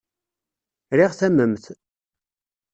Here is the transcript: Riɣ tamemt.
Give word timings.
Riɣ 0.97 1.11
tamemt. 1.19 1.65